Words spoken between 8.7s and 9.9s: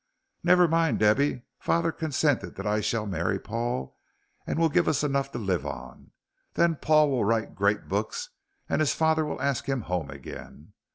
his father will ask him